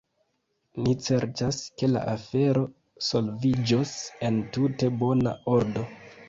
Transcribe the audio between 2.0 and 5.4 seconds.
afero solviĝos en tute bona